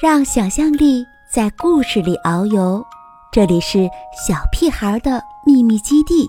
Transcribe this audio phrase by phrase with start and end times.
[0.00, 2.84] 让想象力在故事里遨游。
[3.32, 3.88] 这里是
[4.26, 6.28] 小屁孩的秘密基地，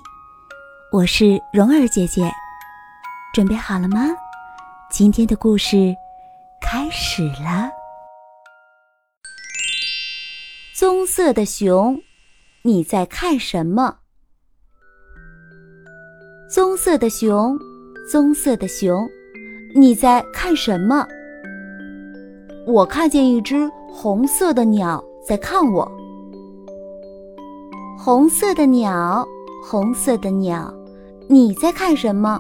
[0.92, 2.30] 我是蓉儿姐姐，
[3.34, 4.08] 准备好了吗？
[4.92, 5.96] 今天的故事
[6.62, 7.72] 开始了。
[10.76, 12.02] 棕色的熊，
[12.64, 13.98] 你在看什么？
[16.50, 17.58] 棕色的熊，
[18.12, 19.08] 棕色的熊，
[19.74, 21.08] 你在看什么？
[22.68, 25.90] 我看见一只红色的鸟在看我。
[27.98, 29.28] 红色的鸟，
[29.64, 30.72] 红色的鸟，
[31.28, 32.40] 你在看什么？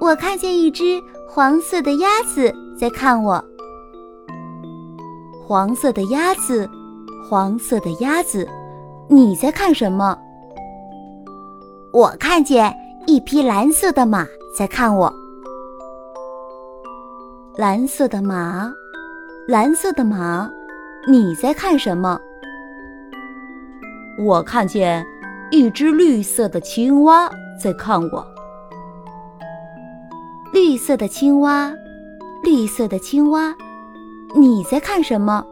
[0.00, 3.44] 我看见一只黄色的鸭子在看我。
[5.46, 6.68] 黄色的鸭子，
[7.28, 8.48] 黄色的鸭子，
[9.08, 10.16] 你在看什么？
[11.92, 12.72] 我看见
[13.06, 14.24] 一匹蓝色的马
[14.56, 15.12] 在看我。
[17.56, 18.72] 蓝色的马，
[19.48, 20.48] 蓝色的马，
[21.08, 22.18] 你在看什么？
[24.18, 25.04] 我看见
[25.50, 27.28] 一只绿色的青蛙
[27.60, 28.26] 在看我。
[30.52, 31.72] 绿色的青蛙，
[32.44, 33.52] 绿色的青蛙，
[34.36, 35.44] 你在看什么？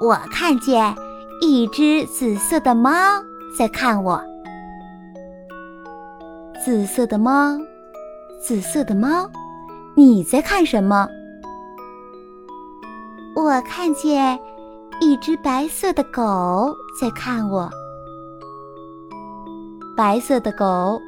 [0.00, 0.94] 我看见
[1.42, 2.90] 一只紫色的猫
[3.58, 4.22] 在看我。
[6.64, 7.58] 紫色的猫，
[8.40, 9.28] 紫色的猫。
[9.98, 11.08] 你在看什么？
[13.34, 14.38] 我看见
[15.00, 17.68] 一只白色的狗在看我。
[19.96, 21.00] 白色的狗，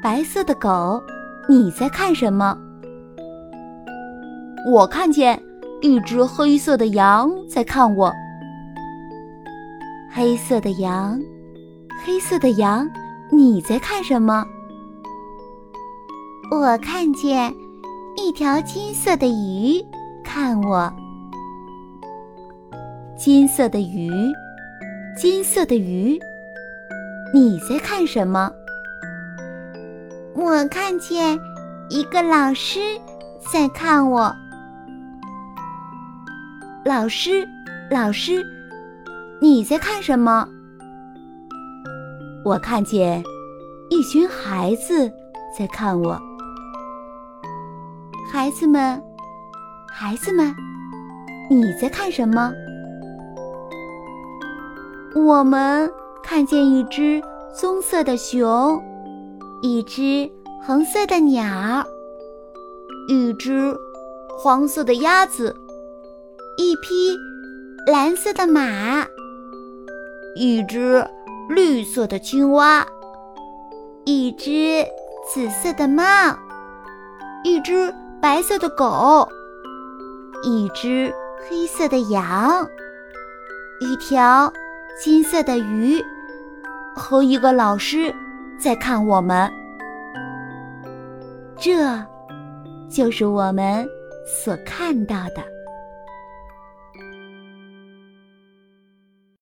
[0.00, 1.02] 白色的狗，
[1.48, 2.56] 你在看什么？
[4.70, 5.42] 我看见
[5.82, 8.12] 一只黑色的羊在看我。
[10.08, 11.20] 黑色的羊，
[12.04, 12.88] 黑色的羊，
[13.28, 14.46] 你在看什么？
[16.52, 17.52] 我看见。
[18.18, 19.84] 一条金色的鱼
[20.24, 20.90] 看我，
[23.14, 24.10] 金色的鱼，
[25.14, 26.18] 金色的鱼，
[27.32, 28.50] 你在看什么？
[30.34, 31.38] 我看见
[31.90, 32.80] 一个老师
[33.52, 34.34] 在看我。
[36.84, 37.46] 老师，
[37.90, 38.42] 老师，
[39.40, 40.48] 你在看什么？
[42.44, 43.22] 我看见
[43.90, 45.12] 一群孩子
[45.56, 46.18] 在看我。
[48.28, 49.00] 孩子们，
[49.88, 50.52] 孩子们，
[51.48, 52.52] 你在看什么？
[55.14, 55.88] 我们
[56.24, 57.22] 看见一只
[57.54, 58.82] 棕色的熊，
[59.62, 60.28] 一只
[60.64, 61.86] 红色的鸟，
[63.08, 63.74] 一只
[64.36, 65.54] 黄色的鸭子，
[66.58, 67.16] 一匹
[67.86, 69.06] 蓝色的马，
[70.34, 71.06] 一只
[71.48, 72.84] 绿色的青蛙，
[74.04, 74.84] 一只
[75.32, 76.04] 紫色的猫，
[77.44, 77.94] 一只。
[78.26, 79.28] 白色的狗，
[80.42, 81.14] 一只
[81.48, 82.68] 黑色的羊，
[83.78, 84.52] 一条
[85.00, 86.02] 金色的鱼，
[86.96, 88.12] 和一个老师
[88.58, 89.48] 在看我们。
[91.56, 92.04] 这，
[92.90, 93.88] 就是我们
[94.26, 95.55] 所看到的。